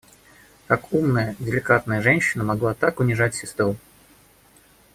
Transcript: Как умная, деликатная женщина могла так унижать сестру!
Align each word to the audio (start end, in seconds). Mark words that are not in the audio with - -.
Как 0.65 0.93
умная, 0.93 1.35
деликатная 1.37 2.01
женщина 2.01 2.43
могла 2.43 2.73
так 2.73 2.99
унижать 2.99 3.35
сестру! 3.35 3.75